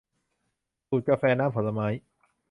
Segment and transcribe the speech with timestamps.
[0.89, 1.87] สูตรกาแฟน้ำผลไม้